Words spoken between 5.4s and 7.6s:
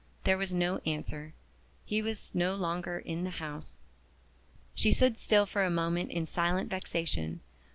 for a moment in silent vexation.